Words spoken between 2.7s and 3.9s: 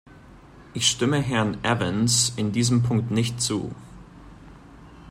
Punkt nicht zu.